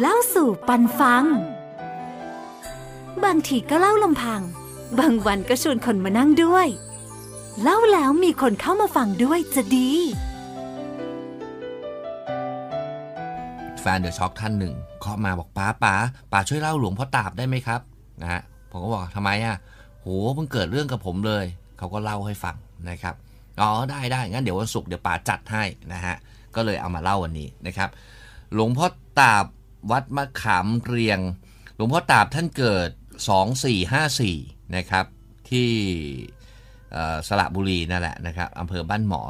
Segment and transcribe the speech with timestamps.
[0.00, 1.24] เล่าสู่ปันฟัง
[3.24, 4.40] บางทีก็เล่าลำพัง
[4.98, 6.66] บางวันก็ชวนคนมานั่งด้วย
[7.62, 9.90] เล่าแล้วมีคนเข้ามาฟังด้วยจะดี
[13.80, 15.94] แฟนเดอะช็อคท่านหนึ่งเคาะมาบอกป้าป้า
[16.32, 17.80] ป้าช่วยเล่าหลวงพ่อตาบได้ไหมครับ
[18.22, 19.56] นะฮะผมก็บอกทำไมอะ
[20.00, 21.44] โหเพิ่งเกิดเรื่องกับผมเลย
[21.78, 22.56] เขาก็เล่าให้ฟัง
[22.90, 23.14] นะครับ
[23.60, 26.16] อ๋อได้ได้งั้นเดี๋ยววันศุกร์เดี๋ยวป๋าจัดให้นะฮะ
[26.54, 27.90] ก็เลยเอามาเล่าวันนี้นะครับ
[28.54, 28.86] หลวงพ่อ
[29.20, 29.44] ตาบ
[29.90, 31.20] วัดมะขามเรียง
[31.74, 32.90] หลวงพ่อตาบท่านเกิด
[34.02, 35.06] 2454 นะครับ
[35.50, 35.70] ที่
[37.28, 39.22] สระบุรีนั่นแหละนะครับอำเภอบ้านหมอ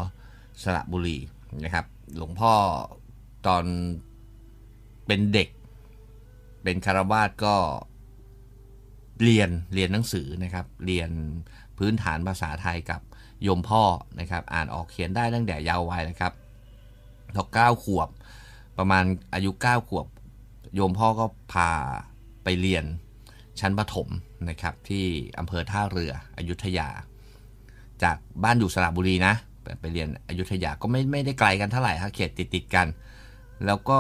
[0.62, 1.18] สระบุรี
[1.64, 1.84] นะครับ
[2.16, 2.52] หลวงพ่อ
[3.46, 3.64] ตอน
[5.06, 5.48] เป็นเด็ก
[6.62, 7.54] เป็นคารวาสก็
[9.22, 11.10] เรียนเรียนหนังสือนะครับ เรียน
[11.78, 13.00] พื้นฐานภาษาไทยกับ
[13.42, 13.82] โยมพ่อ
[14.20, 16.32] นะครับ อ่านออกเขียนได้ตั้งแต่เยาว์วัยนะครับ
[17.34, 18.08] พอเก้าขวบ
[18.78, 20.06] ประมาณอายุ 9 ขวบ
[20.74, 21.70] โยมพ่อก็พา
[22.44, 22.84] ไปเรียน
[23.60, 24.08] ชั้นประถม
[24.48, 25.04] นะครับ ที่
[25.38, 26.88] อำเภอท่าเรืออยุธยา
[28.02, 29.34] จากบ้านอยู่สระบุรีนะ
[29.80, 32.86] ไปเรียนอยุธยาก็ไม่ไม่ได้ไกลกันเท่าไหร่ครับเขตติดติดกัน
[33.66, 33.98] แล้วก็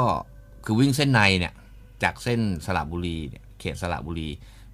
[0.64, 1.52] คือวิ่งเส้นในเนี่ย
[2.02, 4.28] จากเส้นสระบุรีเนี่ยเขตสระบุรี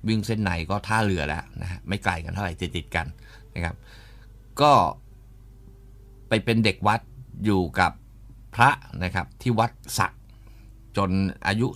[0.09, 3.07] วิ่งเส้นในก็ท่าเรือแล้วนะฮะไม่ไกลกันเท่าไหร่ติดติดกัน
[3.55, 3.77] นะครับ
[4.61, 4.73] ก็
[6.29, 7.01] ไปเป็นเด็กวัด
[7.45, 7.93] อยู่กับ
[8.55, 8.71] พระ
[9.05, 10.13] นะครับที่วัดสัก
[10.97, 11.11] จน
[11.47, 11.69] อายุ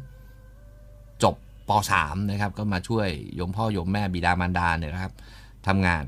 [0.00, 1.34] 12 จบ
[1.68, 5.12] ป .3 นะครับ ก็มาช่วยโยมพ่อโยมแม่บิดามารดาเนี่ยนะครับ
[5.66, 6.04] ทำงาน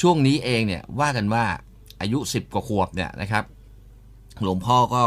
[0.00, 1.44] ช่วงนี้เองเนี่ยว่ากันว่า
[2.00, 3.44] อายุ 10 กว่าขวบเนี่ยนะครับ
[4.42, 5.04] หลวงพ่อก็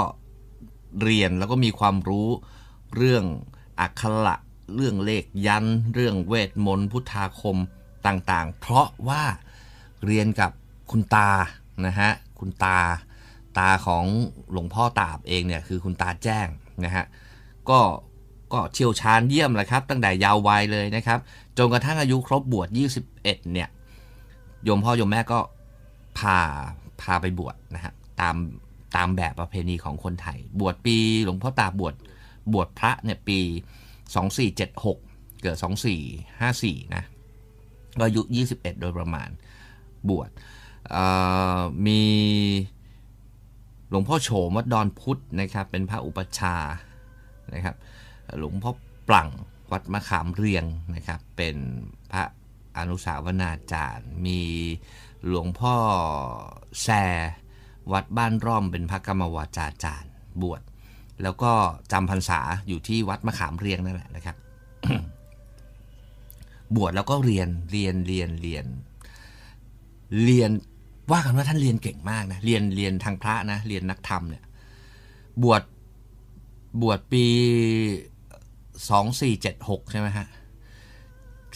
[1.04, 2.28] เรียนแล้วก็มีความรู้
[2.96, 3.24] เรื่อง
[3.80, 4.36] อักขระ
[4.76, 7.58] เรื่องเลขยัน เรื่องเวทมนต์พุทธาคม
[8.08, 9.24] ต่างๆ เพราะว่า
[10.06, 10.52] เรียนกับ
[10.92, 11.30] คุณตา
[11.86, 12.80] นะฮะคุณตา
[13.58, 14.06] ตาของ
[14.52, 16.48] หลวงพ่อตาบเองเนี่ยคือคุณตาแจ้ง
[16.86, 17.06] นะฮะ
[17.70, 17.80] ก็
[18.54, 21.20] ก็เชี่ยวชาญเยี่ยมเลยครับ ตั้งแต่ยาววัยเลยนะครับ
[21.58, 22.68] จนกระทั่งอายุครบบวช
[23.14, 23.70] 21 เนี่ย
[24.64, 25.40] โยมพ่อโยมแม่ก็
[26.18, 26.38] พา
[27.02, 28.36] พาไปบวชนะฮะตาม
[28.96, 31.96] ตามแบบประเพณีของคนไทย บวชปีหลวงพ่อตาบวช
[32.54, 33.40] บวชพระเนี่ยปี
[34.20, 35.58] 2476 เกิด
[36.26, 37.04] 2454 นะ
[38.00, 38.22] ก็อายุ
[38.52, 39.30] 21 โดยประมาณ
[40.10, 40.30] บวช
[41.86, 42.02] มี
[43.92, 46.56] หลวงพ่อโฉมวัดดอนพุทธนะครับ เป็นพระอุปชา
[47.54, 47.76] นะครับ
[48.40, 48.72] หลวงพ่อ
[49.10, 49.30] ปลั่ง
[49.72, 50.66] วัดมะขามเรียง
[50.96, 51.56] นะครับ เป็น
[52.12, 52.24] พระ
[52.78, 54.42] อนุสาวนาจารย์ มี
[55.28, 55.76] หลวงพ่อ
[56.84, 56.88] แซ
[57.92, 60.62] วัดบ้านร่อมเป็นพระกรรมวาจาจารย์บวช
[61.24, 61.52] แล้วก็
[61.92, 64.36] จำพรรษาอยู่ที่วัดมะขามเรียงนั่นแหละนะครับ
[66.76, 68.66] บวชแล้วก็เรียนเรียนเรียนเรียน
[70.24, 70.52] เรียน
[71.12, 74.44] ว่ากันว่าท่านเรียนเก่งมากนะเรียนเรียนทางพระนะเรียนนักธรรมเนี่ย
[75.44, 75.64] บวช
[76.82, 77.26] บวชปี
[78.90, 80.28] สองสี่เจ็ดหกใช่ไหมฮะ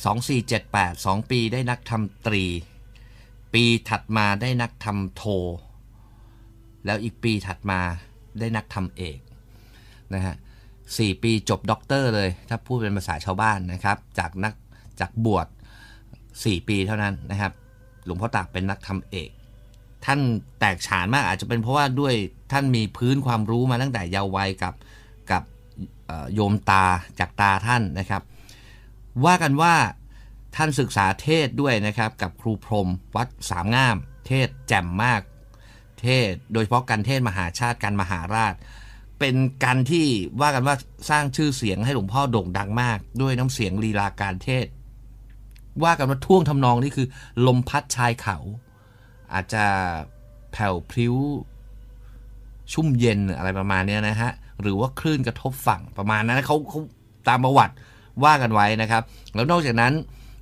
[0.06, 2.44] สองสี่เจ็ดแปดสองปีได้นักธรรมตรี
[3.54, 5.24] ปีถัดมาได้นักธรรมโท
[6.86, 7.80] แล้วอีกปีถัดมา
[8.40, 9.20] ได้นักธรรมเอก
[10.14, 10.36] นะฮะ
[10.98, 14.54] สี่ปีจบด็อกเตอร์เลย ถ้าพูดเป็นภาษาชาวบ้านนะครับ จากนัก
[15.00, 15.48] จากบวช
[16.44, 17.52] สี่ปีเท่านั้นนะครับ
[18.06, 19.30] หลวงพ่อตากเป็นนักธรรมเอก
[20.06, 20.20] ท่าน
[20.60, 22.14] แตกฉานมากอาจจะเป็นเพราะว่าด้วย
[22.52, 24.74] ท่านมีพื้นความรู้มาตั้งแต่เยาว์วัยกับ
[25.32, 25.44] กับ
[26.34, 26.86] โยมตา
[27.20, 28.22] จากตาท่านนะครับ
[29.26, 29.74] ว่ากันว่า
[30.56, 33.96] ท่านศึกษาเทศด้วยนะครับ กับครูพรมวัดสามงาม
[34.28, 35.22] เทศแจ่มมาก
[36.02, 38.54] เทศโดยเฉพาะการเทศมหาชาติการมหาราช
[39.20, 40.06] เป็นการที่
[40.42, 40.76] ว่ากันว่า
[41.10, 44.66] สร้างชื่อเสียงให้หลวงพ่อโด่งดังมาก ด้วยน้ำเสียงลีลาการเทศ
[45.84, 47.08] ว่ากันว่าท่วงทำนองนี่คือ
[47.48, 48.38] ลมพัดชายเขา
[49.34, 49.64] อาจจะ
[50.52, 51.16] แผ่วพริ้ว
[52.74, 54.32] ชุ่มเย็นอะไรประมาณนี้นะฮะ
[54.62, 56.80] หรือว่าคลื่นกระทบฝั่งประมาณนั้นเขาเขา
[57.28, 57.74] ตามประวัติ
[58.24, 59.04] ว่ากันไว้นะครับ
[59.36, 59.94] แล้วนอกจากนั้น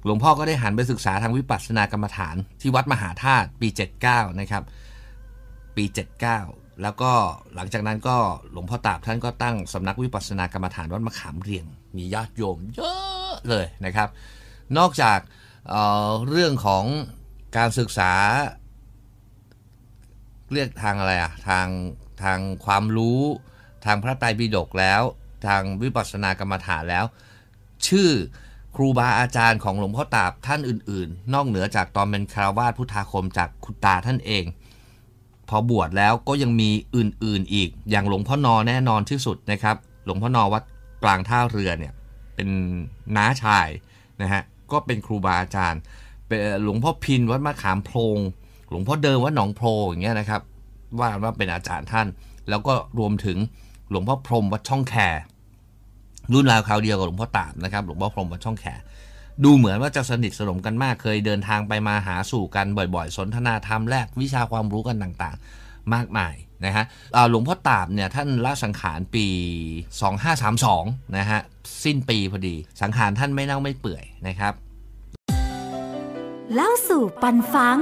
[0.06, 3.68] หลวงพ่อก็ได้หันไปศึกษาทางวิปัสสนากรรมฐาน ที่วัดมหาธาตุปี
[4.04, 4.64] 79 นะครับ
[5.76, 5.84] ปี
[6.34, 7.12] 79 แล้วก็
[7.56, 8.18] หลังจากนั้นก็
[8.52, 11.66] หลวงพ่อตาบท่านก็ตั้งสำนักวิปัสสนากรรมฐานวัดมะขามเรียง
[11.98, 14.10] มีญาติโยมเยอะเลยนะครับ
[14.78, 15.20] นอกจาก
[15.70, 16.86] เเรื่องของ
[17.58, 18.12] การศึกษา
[20.52, 21.68] เรียกทางอะไรอะทาง
[22.24, 23.22] ทางความรู้
[23.86, 25.02] ทางพระไตรปิฎกแล้ว
[25.46, 27.06] ทางวิปัสสนากรรมฐานแล้ว
[27.88, 28.10] ชื่อ
[28.76, 34.44] ครูบาอาจารย์ของหลวงพ่อตาบท่านอื่น ๆ นอกเหนือจากตอนเป็นคารวาสพุทธาคมจากคุณตาท่านเอง
[35.50, 39.76] พอบวชแล้วก็ยังมีอื่น ๆ อีก อย่างหลวงพ่อนอแน่นอนที่สุดนะครับ
[40.06, 40.64] หลวงพ่อนอวัด
[41.04, 41.94] กลางท่าเรือเนี่ย
[42.36, 42.50] เป็น
[43.16, 43.68] น้าชาย
[44.22, 44.44] นะฮะ
[44.74, 45.82] ก็เป็นครูบาอาจารย์
[46.64, 48.20] หลวงพ่อพินวัดมะขามโพง
[48.70, 50.42] หลวงพ่อเดิมวัดหนองโพอย่างเงี้ยนะครับ
[51.00, 52.08] ว่ากันว่าเป็นอาจารย์ท่าน
[52.50, 53.38] แล้วก็รวมถึง
[53.90, 54.96] หลวงพ่อพรมวัดช่องแค
[56.34, 58.66] รุ่นราวคราวเดียวกับหลวงพ่อตาบนะครับหลวงพ่อพรมวัดช่องแข
[59.44, 66.34] ดูเหมือนว่าจะสนิทสนมกันมากเคยเดินทางไปมาหาสู่กันบ่อยๆ สนทนาธรรมแลกวิชาความรู้กันต่างๆ มากมาย
[66.66, 66.86] นะฮะ
[67.30, 69.28] หลวงพ่อตาบเนี่ยท่านละสังขารปี
[70.42, 71.40] 2532นะฮะ
[71.84, 74.54] สิ้นปีพอดี สังขารท่านไม่เน่าไม่เปื่อยนะครับ
[76.52, 77.80] เล่าสู่ปันฟัง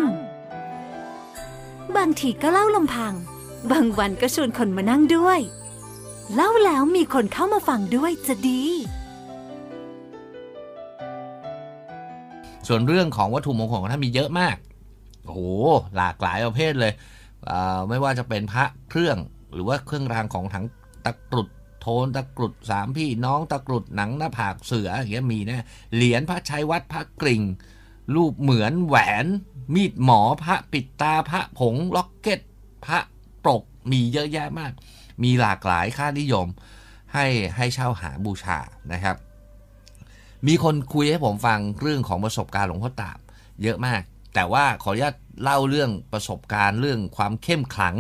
[1.96, 3.14] บางทีก็เล่าลำพัง
[3.72, 5.40] บางวันก็ชวนคนมานั่งด้วย
[6.36, 8.64] เล่าแล้วมีคนเข้ามาฟังด้วยจะดี
[12.68, 14.58] ส่วนเรื่องของวัตถุมงคลของท่านมีเยอะมาก
[15.26, 15.40] โอ้โห
[15.98, 16.94] หลากหลายประเภทเลย
[17.50, 19.18] อ่าไม่ว่าจะเป็นพระเครื่อง
[19.54, 20.66] หรือว่าเครื่องรางของถัง
[21.06, 21.50] ตะกรุด
[21.82, 25.66] โทนตะกรุดสามพี่น้องตะกรุดหนังหน้าผากเสืออย่างเงี้ยมีนะ
[25.96, 27.44] เหรียญพระชัยวัดพระกริ่ง
[28.16, 29.26] รูปเหมือนแหวน
[29.74, 32.40] มีดหมอพระปิดตาพระผงล็อกเก็ต
[32.86, 33.00] พระ
[33.44, 34.72] ปรกมีเยอะแยะมาก
[35.24, 36.48] มีหลากหลายค่านิยม
[37.14, 37.26] ให้
[37.56, 38.60] ให้เช่าหาบูชา
[38.94, 39.16] นะครับ
[40.48, 43.20] มีคนคุยให้ผมฟังเรื่องของประสบการณ์หลวงพ่อตาบ
[43.64, 44.02] เยอะมาก
[44.36, 47.96] แต่ว่าขออนุญาตเล่าเรื่องประสบการณ์เรื่องความเข้มขลัง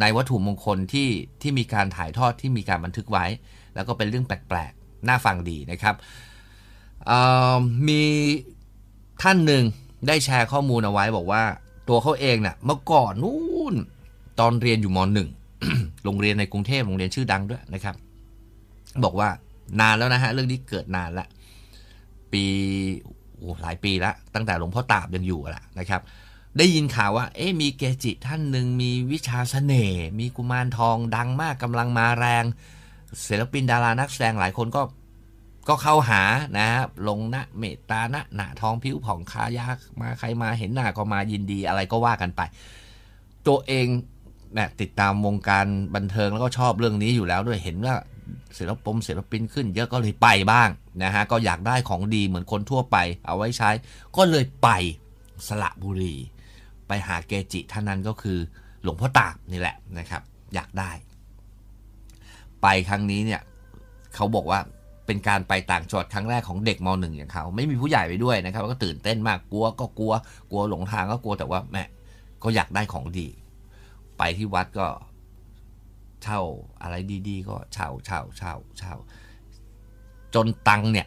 [0.00, 1.08] ในวัตถุมงคลที่
[1.42, 3.26] ที่มีการถ่ายทอดที่มีการบันทึกไว้
[3.74, 5.94] แล้วก็เป็นเรื่องแปลกๆ น่าฟังดีนะครับ
[7.88, 8.02] มี
[9.22, 9.64] ท่านหนึ่ง
[10.06, 11.42] ได้แชร์ข้อมูลเอาไว้บอกว่า
[11.88, 13.74] ตัวเขาเองเนะ่ะเมื่อก่อนนู่น
[14.40, 15.28] ตอนเรียนอยู่มหนึ่ง
[16.04, 17.94] โรงเรียนในกรุงเทพโรงเรียนชื่อดังด้วยนะครับ
[19.04, 19.28] บอกว่า
[19.80, 21.26] นานแล้วนะฮะเรื่องนี้เกิดนานละ
[22.32, 22.44] ปี
[23.36, 26.00] โอ้หลายปีล้วตั้งแต่หลวงพ่อตาบยังอยู่ละนะครับ
[26.58, 32.44] ได้ยินข่าวว่า เอ๊ะมีเกจิท่านหนึ่งมีวิชาเสน่ห์มีกุมารทองดังมากกำลังมาแรง
[33.26, 34.82] ศิลปินดารานักแสดงหลายคนก็
[35.68, 36.22] ก็เข้าหา
[36.58, 42.40] นะครับลงนะเมตตานะหนาทองผิวผ่องคายากมาใครมาเห็นหน้าก็มายินดีอะไรก็ว่ากันไป
[43.46, 43.86] ตัวเอง
[44.54, 47.94] เนี่ยติดตามวงการบันเทิงแล้วก็ชอบเรื่องนี้อยู่แล้วด้วยเห็นว่า
[48.58, 50.68] ศิลปมศิลปินขึ้นเยอะก็เลยไปบ้าง
[51.02, 52.96] นะฮะก็อยากได้ของดีเหมือนคนทั่วไป
[53.26, 53.70] เอาไว้ใช้
[54.16, 54.68] ก็เลยไป
[55.46, 56.14] สระบุรี
[56.88, 58.38] ไปหาเกจิท่านนั้นก็คือ
[58.82, 60.22] หลวงพ่อตาบนี่แหละนะครับ
[60.54, 60.90] อยากได้
[62.62, 63.40] ไปครั้งนี้เนี่ย
[64.14, 64.60] เขาบอกว่า
[65.06, 70.12] เป็นการไปต่างจังหวัดครั้งแรกของเด็กมหนึ่งอย่างเขาไม่มีผู้ใหญ่ไปด้วยนะครับ ก็ตื่นเต้นมากกลัวก็กลัว
[70.50, 71.84] กลัวหลงทางก็กลัวแต่ว่าแม่
[72.42, 73.28] ก็อยากได้ของดี
[74.18, 74.86] ไปที่วัดก็
[76.22, 76.40] เช่า
[76.82, 76.94] อะไร
[77.28, 78.94] ดีๆ ก็เช่าเช่าเช่าเช่า
[80.34, 81.06] จนตังเนี่ย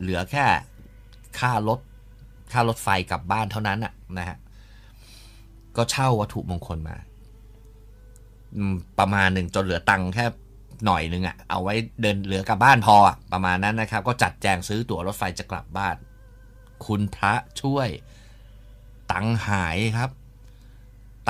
[0.00, 0.44] เหลือแค่
[1.38, 1.80] ค่ารถ
[2.52, 4.38] ค่ารถไฟกลับบ้านเท่านั้นอะนะฮะ
[5.76, 6.96] ก็เช่าวัตถุมงคลมา
[8.98, 10.26] ประมาณหนึ่งจนเหลือตังแค่
[10.86, 12.96] หน่อยหนึ่งอะเอาไว้เดินเหลือกลับบ้านพอ
[13.32, 15.96] ประมาณนั้นนะครับ ก็จัดแจงซื้อตั๋วรถไฟจะกลับบ้าน
[16.86, 17.88] คุณพระช่วย
[19.12, 20.10] ตังหายครับ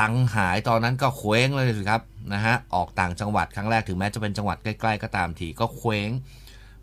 [0.00, 2.02] ตังหายตอนนั้นก็เคว้งเลยสิครับ
[2.32, 6.10] นะฮะออกต่างจังหวัดครั้งแรกถึงแม้จะเป็นจังหวัดใกล้ๆก็ตามทีก็เคว้ง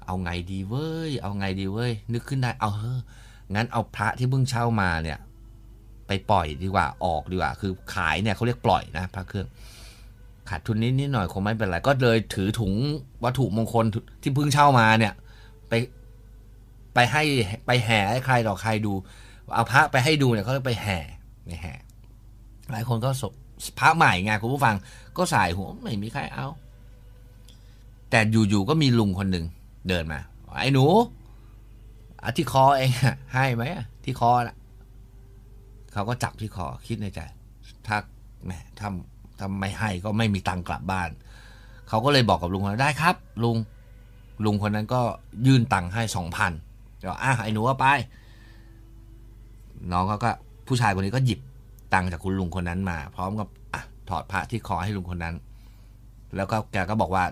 [0.06, 2.96] เอาไงดีเว้ย เอาไงดีเว้ย นึกขึ้นได้เอาเฮ้
[3.56, 5.18] งั้นเอาพระที่เพิ่งเช่ามาเนี่ย
[6.08, 9.48] ไปปล่อยดีกว่าออกดีกว่า คือขายเนี่ยเขาเรียกปล่อยนะ พระเครื่อง
[10.50, 12.74] ขาดทุนนิดนิดหน่อยคงไม่เป็นไร ก็เลยถือถุง
[13.24, 13.86] วัตถุมงคล
[14.22, 15.14] ที่เพิ่งเช่ามาเนี่ย
[15.70, 15.74] ไป
[16.94, 17.24] ไปให้
[17.66, 18.94] ไปแห่ให้ใครต่อใครดู
[19.54, 21.00] เอาพระไปให้ดูเนี่ยเขาไปแห่
[21.46, 21.74] ไปแห่
[22.72, 23.24] หลายคนก็ส
[23.80, 24.76] พระใหม่ไงคุณผู้ฟัง
[25.18, 26.48] ก็สายหัวไม่มีใครเอา
[28.10, 29.46] แต่อยู่ๆก็มีลุงคนหนึ่ง
[29.90, 30.20] เดินมา
[30.62, 30.86] ไอ้หนู
[32.22, 32.90] อที่คอเอง
[33.34, 33.64] ให้ไหม
[34.04, 34.58] ที่คอน่ะ
[35.94, 37.20] เขาก็จับที่คอคิดในใจ
[37.88, 37.98] ถ้า
[38.46, 38.90] แหมถ้า
[39.40, 41.10] ถ้าไม่ให้ก็ไม่มีตังค์กลับบ้าน
[41.90, 43.58] เขาก็เลยบอกกับลุงว่าได้ครับ ลุง
[44.46, 45.02] ลุงคนนั้นก็
[45.48, 46.52] ยื่นตังค์ให้สองพัน
[47.00, 47.88] เดี๋ยวอะไอ้หนูเอาไป
[49.92, 50.32] น้องเขาก็
[50.68, 51.40] ผู้ชายคนนี้ก็หยิบ
[51.94, 55.36] ตังค์จากคุณลุงคนนั้นมา พร้อมกับอะถอดพระที่คอให้ลุงคนนั้น
[56.36, 57.24] แล้วก็แกก็บอกว่า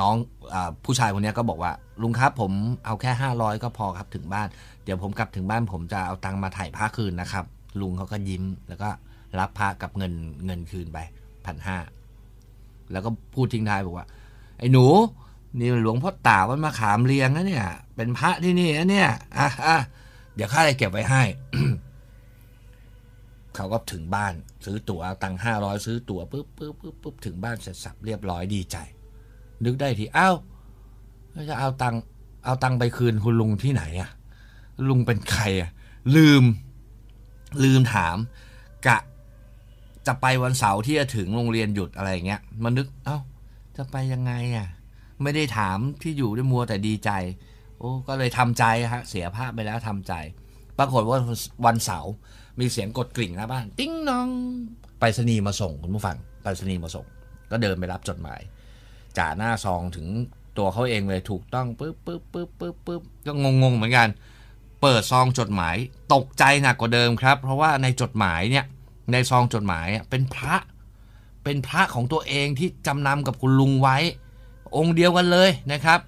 [0.00, 0.14] น้อง
[0.54, 1.72] อผู้ชายคนนี้ก็บอกว่า
[2.02, 2.52] ลุงครับผม
[2.84, 4.48] เอาแค่ห้าร้อยก็พอครับถึงบ้าน
[4.84, 7.44] เดี๋ยวผมกลับถึงบ้าน ผมจะเอาตังค์มาถ่ายผ้าคืนนะครับ
[7.80, 8.88] ลุงเขาก็ยิ้มแล้วก็
[9.38, 10.12] รับพระกับเงิน
[10.46, 10.98] เงินคืนไป
[11.46, 11.78] พันห้า
[12.92, 14.06] แล้วก็พูดทิ้งท้ายบอกว่า
[14.58, 14.86] ไอ้หนู
[15.58, 19.76] นี่หลวงพ่อตาวัดมาขามเรียงนะเนี่ย เป็นพระที่นี่นะเนี่ยอะอะ
[20.34, 21.22] เดี๋ยวข้าจะเก็บไว้ให้
[23.54, 24.34] เขาก็ถึงบ้าน
[24.64, 28.76] ซื้อตั๋วตังห้าร้อยซื้อตั๋วปุ๊บปุ๊บปุ๊บปุ๊บถึงบ้านเสร็จสับเรียบร้อยดีใจ
[29.64, 30.36] นึกได้ทีอ้าว
[31.48, 31.94] จะเอาตัง
[32.44, 34.10] เอาตังไปคืนคุณลุงที่ไหนอะ
[34.88, 35.70] ลุงเป็นใครอะ
[36.16, 36.44] ลืม
[37.64, 38.16] ลืมถาม
[38.86, 38.98] กะ
[40.06, 43.18] จะไปวันเสาร์ที่จะถึงโรงเรียนหยุดอะไรเงี้ยมันนึกเอ้า
[43.76, 44.68] จะไปยังไงอะ
[45.22, 47.10] ไม่ได้ถามที่อยู่ด้วยมัวแต่ดีใจ
[47.78, 50.12] โอ้ก็เลยทำใจฮะเสียภาพไปแล้วทำใจ
[50.78, 51.18] ปรากฏว่า
[51.66, 52.12] วันเสาร์
[52.60, 54.28] มีเสียงกดกริ่งหน้าบ้าน ติ้งน้อง
[54.98, 57.06] ไปรษณีย์มาส่งคุณผู้ฟังไปรษณีย์มาส่ง
[57.50, 58.40] ก็เดินไปรับจดหมาย
[59.18, 60.06] จ่าหน้าซองถึง
[60.58, 63.32] ตัวเขาเองเลยถูกต้องปึ๊บปึ๊บปึ๊บปึ๊บปึ๊บก็
[63.62, 64.08] งงๆเหมือนกัน
[64.82, 65.76] เปิดซองจดหมาย
[66.14, 68.64] ตกใจหนักกว่าเดิมครับ เพราะว่าในจดหมายเนี่ย
[69.12, 70.56] ในซองจดหมายเป็นพระ
[71.44, 73.96] เป็นพระของตัวเองที่จำนำกับคุณลุงไว้
[74.76, 76.00] องค์เดียวกันเลยนะครับ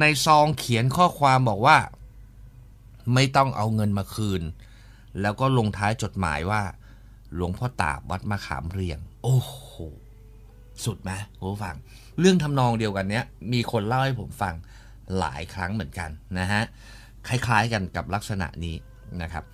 [0.00, 1.76] ในซองเขียนข้อความบอกว่า
[3.14, 4.42] ไม่ต้องเอาเงินมาคืน
[5.20, 6.62] แล้วก็ลงท้ายจดหมายว่า
[7.34, 9.54] หลวงพ่อตาบวัดมะขามเรียง โอ้โห
[10.84, 11.76] สุดไหมผู้ฟัง
[12.18, 14.54] เรื่องทำนองเดียวกันเนี้ยมีคนเล่าให้ผมฟัง
[15.18, 16.62] หลายครั้งเหมือนกันนะฮะ
[17.28, 18.76] คล้ายๆกันกับลักษณะนี้
[19.22, 19.44] นะครับ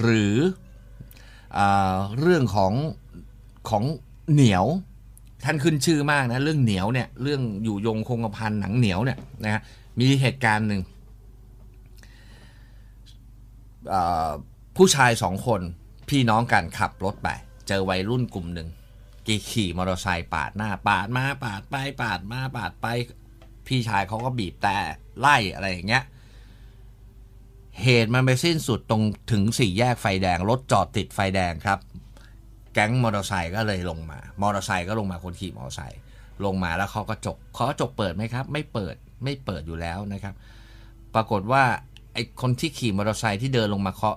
[0.00, 0.36] หรือ
[2.20, 2.72] เรื่องของ
[3.70, 3.84] ของ
[4.32, 4.64] เหนียว
[5.44, 9.62] ท่านขึ้นชื่อมากนะเรื่องเหนียวเนี่ยเรื่องอยู่ยงคงกระพันหนังเหนียวเนี่ยนะฮะ
[9.98, 10.82] มีเหตุการณ์หนึ่ง
[14.76, 15.60] ผู้ชายสองคน
[16.08, 17.28] พี่น้องกันขับรถไป
[17.68, 18.68] เจอวัยรุ่นกลุ่มหนึ่ง
[19.26, 22.86] กีขี่มอเตอร์ไซค์ปาดหน้า ปาดมาปาดไปปาดมาปาดไป
[23.66, 24.76] พี่ชายเขาก็บีบแต่
[25.20, 26.04] ไล่อะไรอย่างเงี้ย
[27.82, 29.02] เหตุมันไปสิ้นสุดตรง
[29.32, 31.78] ถึงสี่แยกไฟแดง รถจอดติดไฟแดงครับ
[32.72, 36.00] แก๊งมอเตอร์ไซค์ก็เลยลงมา มอเตอร์ไซค์ก็ลงมาคนขี่มอเตอร์ไซค์
[36.44, 40.34] ลงมาแล้วเขาก็จกเขาจกเปิดไหมครับ ไม่เปิดไม่เปิดอยู่แล้วนะครับ
[41.14, 41.62] ปรากฏว่า
[42.14, 44.16] ไอคนที่ขี่มอเตอร์ไซค์ที่เดินลงมาเคาะ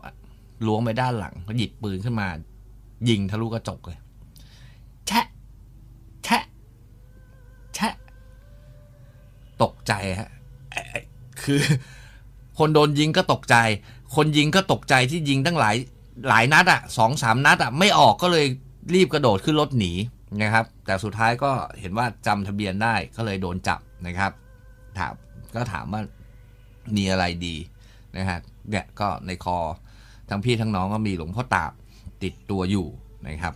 [0.68, 2.28] ล้วงไปด้านหลังหยิบปืนขึ้นมา
[3.10, 4.00] ยิงทะลุกระจกเลย
[5.08, 5.26] แชะ
[6.24, 6.44] แชะ
[7.76, 7.94] แชะ
[9.62, 10.30] ตกใจฮะ
[11.42, 11.62] คือ
[12.58, 13.56] คนโดนยิงก็ตกใจ
[14.16, 15.76] คนยิงก็ตกใจที่ยิงตั้งหลาย
[16.30, 18.46] หลายนัดอะสองสามนัดอะไม่ออกก็เลย
[18.94, 19.94] รีบกระโดดขึ้นรถหนี
[20.42, 24.32] นะครับ แต่สุดท้ายก็เห็นว่าจำทะเบียนได้ก็เลยโดนจับนะครับ
[24.98, 25.14] ถาม
[25.56, 26.02] ก็ถามว่า
[26.96, 27.56] มีอะไรดี
[28.18, 29.58] นะฮะเนี่ยก็ในคอ
[30.30, 31.72] ทั้งพี่ทั้งน้องก็มีหลวงพ่อตาบ
[32.24, 32.88] ติดตัวอยู่
[33.28, 33.54] นะครับ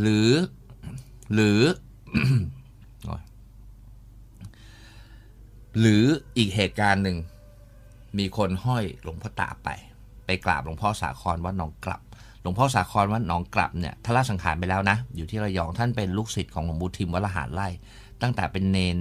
[0.00, 0.28] หรือ
[1.34, 1.60] หรือ
[5.78, 6.04] หรือ
[6.36, 7.16] อีกเหตุการณ์หนึ่ง
[8.18, 9.68] มีคนห้อยหลวงพ่อตาไป
[10.26, 12.00] ไปกราบหลวงพ่อสาครวัดหนองกลับ
[12.42, 17.68] หลวงพ่อสาครวัดหนองกลับเนี่ยท่านละสังขารไปแล้วนะ อยู่ที่ระยองท่านเป็นลูกศิษย์ของหลวงปู่ทิมวัดละหารไล่
[18.22, 18.98] ตั้งแต่เป็นเนน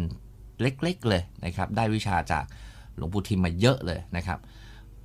[0.61, 2.43] เล็กๆเลยนะครับ ได้วิชาจาก
[2.95, 4.39] หลวงปู่ทิมมาเยอะเลยนะครับ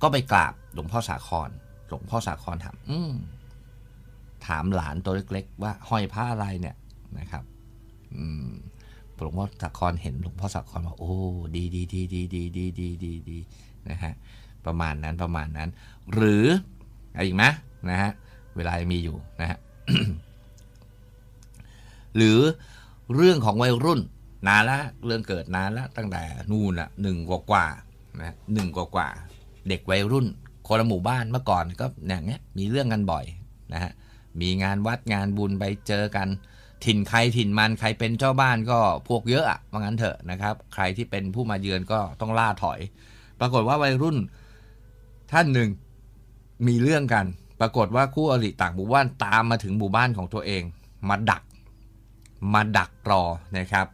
[0.01, 1.49] ก็ไปกราบหลวงพ่อสาคร
[1.87, 3.11] หลวงพ่อสาครถามอืม
[4.47, 6.75] ถามหลานตัวเล็ก ๆ ว่าห้อยผ้าอะไรเนี่ย
[7.19, 7.43] นะครับ
[8.15, 8.49] อืม
[9.23, 11.13] หลวงพ่อสาครเห็นหลวงพ่อสาครว่าโอ้
[11.55, 13.37] ดีดีดีดีดีดีดีดีดี
[13.89, 14.13] นะฮะ
[14.65, 15.69] ประมาณนั้นประมาณนั้น
[16.13, 16.45] หรือ
[17.15, 17.43] อะไรอีกไหม
[17.89, 18.11] นะฮะ
[18.55, 19.57] เวลามีอยู่นะฮะ
[22.15, 22.39] หรือ
[23.15, 24.01] เรื่องของวัยรุ่น
[24.47, 27.65] นานละเรื่องเกิดนานละตั้งแต่นู่นละหนึ่งกว่ากว่า
[28.19, 29.07] นะหนึ่งกว่ากว่า
[29.67, 30.25] เด็กวัยรุ่น
[30.67, 33.25] คนละหมู่บ้านเมื่อก่อนก็อย่างเงี้ยมีเรื่องกันบ่อย
[33.73, 33.91] นะฮะ
[34.41, 36.27] มีงานวัดงานบุญไปเจอกัน
[36.85, 42.79] ถิ่นใครถิ่นมันใครเป็นเจ้าบ้านก็พวกเยอะอะว่างั้นเถอะนะครับ ใครที่เป็นผู้มาเยือนก็ต้องล่าถอย
[43.39, 44.17] ปรากฏว่าวัยรุ่น
[45.31, 45.69] ท่านหนึ่ง
[46.67, 47.25] มีเรื่องกัน
[47.59, 50.63] ปรากฏว่าคู่อริต่างหมู่บ้านตามมาถึงหมู่บ้านของตัวเอง
[51.09, 51.43] มาดัก
[52.53, 53.23] มาดักรอ
[53.57, 53.87] นะครับ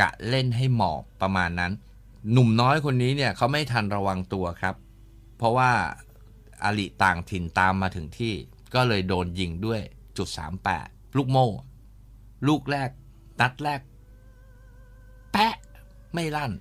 [0.00, 1.72] กะเล่นให้หมอบประมาณนั้น
[2.32, 4.74] หนุ่มน้อยคนนี้เนี่ยเขาไม่ทันระวังตัวครับ
[5.38, 5.70] เพราะว่า
[6.64, 8.34] อริต่างถิ่นตามมาถึงที่
[8.74, 9.80] ก็เลยโดนยิงด้วย
[10.16, 10.86] จุดสามแปด
[11.16, 11.48] ลูกโม่
[12.46, 12.90] ลูกแรก
[13.40, 13.80] นัดแรก
[15.32, 15.54] แปะ
[16.14, 16.52] ไม่ลั่น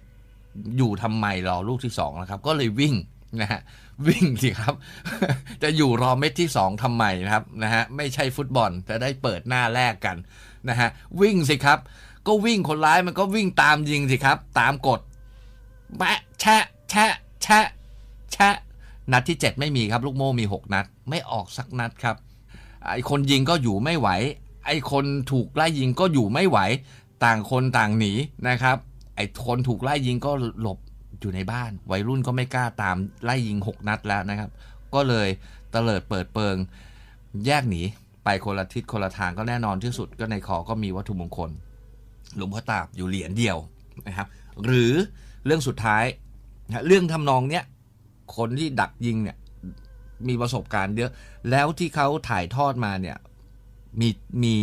[0.78, 2.96] อยู่ทำไมรอลูกที่สองนะครับ ก็เลยวิ่ง
[3.42, 3.62] นะฮะ
[4.08, 4.74] วิ่งสิครับ
[5.64, 10.18] จะอยู่รอเม็ดที่สองทำไมนะครับนะฮะไม่ใช่ฟุตบอลจะได้เปิดหน้าแรกกัน
[10.70, 10.90] นะฮะ
[11.22, 11.80] วิ่งสิครับ
[12.28, 15.00] ก็วิ่งคนร้ายมันก็วิ่งตามยิงสิครับ ตามกด
[15.98, 17.12] แปะแชะแชะ
[17.44, 17.66] แชะ
[18.34, 18.56] แชะ
[19.12, 22.16] นัดที่ 7 ไม่มีครับ ลูกโม่มี 6 นัด ไม่ออกสักนัดครับ
[22.92, 24.10] ไอคนยิงก็อยู่ไม่ไหว
[24.68, 26.60] ไอ้คนถูกไล่ยิงก็อยู่ไม่ไหว
[27.24, 28.14] ต่างคนต่างหนี
[28.50, 28.78] นะครับ
[29.16, 30.32] ไอ้คนถูกไล่ยิงก็
[30.62, 30.80] หลบ
[31.20, 34.50] อยู่ในบ้าน วัยรุ่นก็ไม่กล้าตามไล่ยิง 6 นัดแล้วนะครับ
[34.94, 35.28] ก็เลย
[35.72, 36.56] เตลิดเปิดเปิง
[37.46, 37.82] แยกหนี
[38.24, 41.50] ไปคนละทิศคนละทางก็แน่นอนที่สุดก็ในคอก็มีวัตถุมงคล
[42.36, 43.58] หลวงพ่อตาบอยู่เหรียญเดียว
[44.08, 44.28] นะครับ
[44.64, 44.94] หรือ
[45.46, 46.04] เรื่องสุดท้าย
[46.88, 47.64] เรื่องทำนองเนี้ย
[48.36, 49.38] คนที่ดักยิงเนี่ย
[50.28, 51.12] มีประสบการณ์เยอะ
[51.50, 53.18] แล้วที่เขาถ่ายทอดมาเนี่ย
[54.00, 54.10] มี
[54.44, 54.56] มี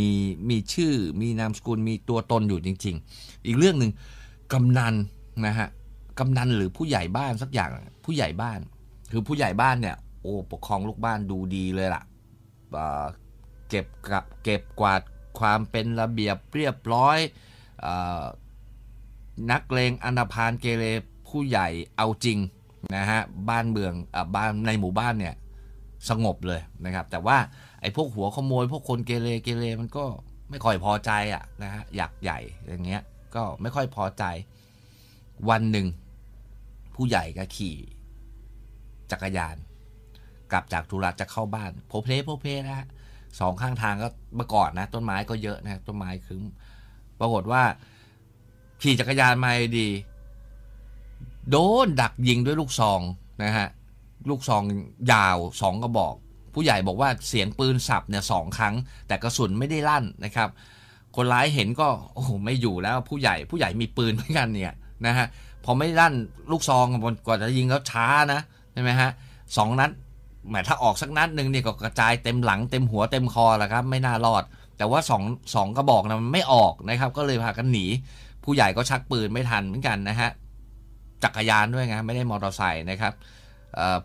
[0.48, 3.92] มีชื่อมีนามสกุลมีตัวตนอยู่จริง ๆ อีกเรื่องหนึ่ง
[4.52, 4.94] กำนัน
[5.46, 5.68] นะฮะ
[6.18, 7.70] กำนันหรือผู้ใหญ่บ้านสักอย่าง
[8.04, 8.58] ผู้ใหญ่บ้าน
[9.12, 12.02] คือผู้ใหญ่บ้านเนี่ยโอ้ปกครองลูกบ้านดูดีเลยล่ะ
[13.68, 15.00] เก็บกับเก็บกวาด
[15.38, 17.18] ความเป็นระเบียบเรียบร้อย
[17.84, 17.86] อ
[19.50, 20.84] นักเลงอนาพานเกเร
[21.28, 22.38] ผู้ใหญ่เอาจริง
[22.96, 25.34] นะฮะบ้านเมืองอบ้านในหมู่บ้านเนี่ย
[26.08, 27.36] สงบเลยนะครับ แต่ว่า
[27.84, 30.04] ไอ้พวกหัวขโมย พวกคนเกเรเกเรมันก็
[30.50, 33.02] ไม่ค่อยพอใจอะนะฮะอยากใหญ่อย่างเงี้ย
[33.34, 34.24] ก็ไม่ค่อยพอใจ
[35.48, 35.86] วันหนึ่ง
[36.94, 37.76] ผู้ใหญ่ก็ขี่
[39.10, 39.56] จักรยาน
[40.52, 42.86] กลับจากธุระจะเข้าบ้านโพเพลโพเพนะฮะ
[43.40, 46.42] สองข้างทางก็เมื่อก่อนนะ ต้นไม้ก็เยอะนะต้นไม้คึ้ม
[47.20, 47.62] ปรากฏว่า
[48.82, 49.88] ขี่จักรยานมาดี
[51.50, 53.00] โดนดักยิงด้วยลูกซอง
[53.42, 53.68] นะฮะ
[54.28, 54.62] ลูกซอง
[55.12, 56.14] ยาวสองกระบอก
[56.54, 58.74] ผู้ใหญ่บอกว่าเสียงปืนสับเนี่ยสองครั้ง
[59.08, 60.48] แต่กระสุนไม่ได้ลั่นนะครับ
[61.16, 64.74] คนร้ายเห็นก็โอ้โหไม่อยู่แล้วผู้ใหญ่ผู้ใหญ่มีปืนเหมือนกันเนี่ย
[65.06, 65.26] นะฮะ
[65.64, 66.14] พอไม่ลั่น
[66.50, 66.86] ลูกซอง
[67.26, 68.40] กว่าจะยิงแล้วช้านะ
[68.72, 69.10] ใช่ไหมฮะ
[69.56, 69.90] สองนัด
[70.48, 74.44] แหมถ้าออกสักนัดหนึ่งเนี่ยก็กระจายเต็มหลังเต็มหัวเต็มคอแหละครับ ไม่น่ารอด
[74.78, 75.22] แต่ว่าสอง
[75.54, 77.86] สองกระบอกนะมันไม่ออกนะครับ ก็เลยพากันหนี
[78.44, 80.30] ผู้ใหญ่ก็ชักปืนไม่ทันเหมือนกันนะฮะ
[81.24, 83.12] จักรยานด้วยไงไม่ได้มอเตอร์ไซค์นะครับ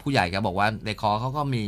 [0.02, 1.64] ผู้ใหญ่ก็บอกว่าในคอเขาก็มี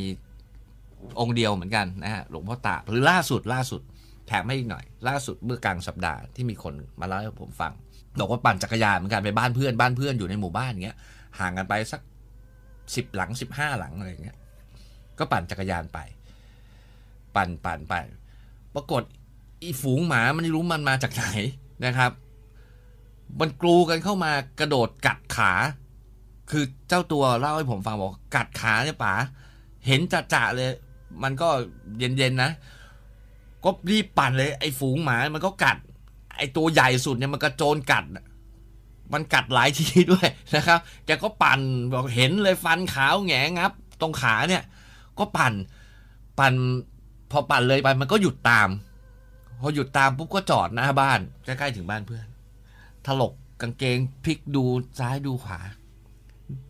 [1.19, 3.81] องค์เดียวเหมือนกันนะฮะหลวงพ่อตาหรือล่าสุดล่าสุด
[4.27, 7.71] แถมให้อีกหน่อย ล่าสุดเมื่อกลางสัปดาห์ที่มีคนมาเล่าให้ผมฟัง
[8.19, 10.97] บอกว่าปั่นจักรยานเหมือนกันไปบ้านเพื่อนบ้านเพื่อนอยู่ในหมู่บ้านอย่างเงี้ย
[11.39, 12.01] ห่างกันไปสัก
[12.95, 14.37] สิบหลังสิบห้าหลังอะไรเงี้ย
[15.19, 15.99] ก็ปั่นจักรยานไป
[17.35, 17.93] ปั่นปั่นไป
[18.75, 19.03] ปรากฏ
[19.61, 21.25] อีฝูงหมามันไม่รู้มันมาจากไหน
[21.85, 22.11] นะครับ
[23.39, 25.53] มันกรูกันเข้ามากระโดดกัดขา
[26.51, 29.13] คือเจ้าตัวเล่าให้ผมฟังบอกกัดขาเนี่ยป๋า
[29.87, 30.01] เห็น
[30.33, 30.69] จะๆเลย
[31.23, 31.49] มันก็
[31.99, 32.51] เย็นๆนะ
[33.63, 35.77] ก็รีบปั่นเลย ไอ้ฝูงหมา มันก็กัด
[36.37, 38.05] ไอ้ตัวใหญ่สุดเนี่ยมันกระโจนกัด
[39.13, 41.59] มันกัดหลายทีด้วยนะครับ แกก็ปั่น
[41.93, 44.63] บอกเห็นเลยฟันขาวแงงับ ตรงขาเนี่ย
[45.19, 45.53] ก็ปั่น
[46.39, 46.53] ปั่น
[47.31, 48.69] พอปั่นเลยไปมันก็หยุดตาม
[49.61, 52.27] พอหยุดตามปุ๊บก็จอดหน้าบ้านใกล้ๆถึงบ้านเพื่อน
[53.05, 54.63] ถลกกางเกงพลิกดู
[54.99, 55.59] ซ้ายดูขวา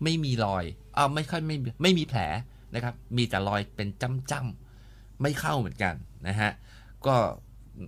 [0.04, 0.64] ไม่มีรอย
[0.98, 2.20] อ้าวไม่ค่อยไม่ไม่มีแผล
[2.76, 3.88] นะครับ มีแต่รอยเป็น
[4.32, 5.94] จ้ำๆไม่เข้าเหมือนกัน
[6.28, 6.52] นะฮะ
[7.08, 7.16] ก็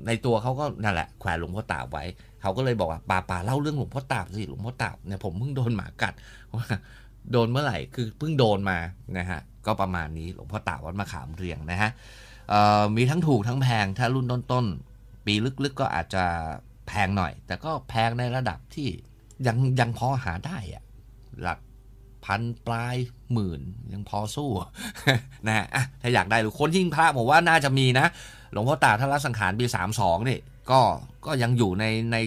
[0.07, 2.03] ในตัวเขาก็นั่นแหละแขวนหลวงพ่อตาบไว้
[2.41, 6.13] เขาก็เลยบอกว่าป่าป่าเล่าเรื่องหลวงพ่อตาบสิหลวงพ่อตาบเนี่ยผมเพิ่งโดนหมากัด
[6.55, 6.67] ว่า
[7.31, 8.77] โดนเมื่อไหร่คือเพิ่งโดนมา
[9.17, 11.89] นะฮะก็ประมาณนี้หลวงพ่อตาวัดมะขามเรียงนะฮะ
[12.95, 16.23] มีทั้งถูกทั้งแพงถ้ารุ่นต้นๆปีลึกๆก็อาจจะ
[16.87, 18.87] แพงหน่อย แต่ก็แพงในระดับที่
[19.47, 20.83] ยังยังพอหาได้อะ
[21.41, 21.59] หลัก
[22.25, 22.95] พันปลาย
[23.33, 23.61] หมื่น
[23.93, 24.49] ยังพอสู้
[25.47, 25.65] นะฮะ
[26.01, 28.07] ถ้าอยากได้หรือคนยิ่งพระผมว่าน่าจะมีนะ
[28.51, 30.39] หลวงพ่อตาท่านละสังขารปีสามสองนี่
[30.71, 30.81] ก็
[31.25, 32.17] ก็ยังอยู่ในใน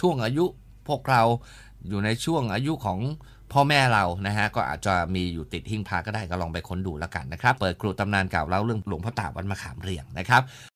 [0.00, 0.44] ช่วงอายุ
[0.88, 1.22] พวกเรา
[1.88, 2.98] อยู่ในช่วงอายุของ
[3.52, 10.42] พ่อแม่เรานะฮะก็อาจจะมีอยู่ติดหิ้งพระก็ได้ก็ลองไปค้นดูแล้วกันนะครับ เปิดครูตำนานเก่าเล่าเรื่องหลวงพ่อตาวัดมะขามเรียงนะครับ